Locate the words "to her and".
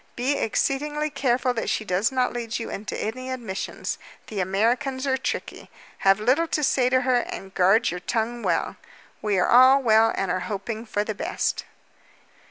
6.89-7.53